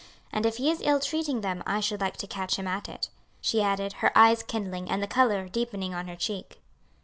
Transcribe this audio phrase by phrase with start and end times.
[0.33, 3.09] And if he is ill treating them I should like to catch him at it,"
[3.39, 6.59] she added, her eyes kindling, and the color deepening on her cheek.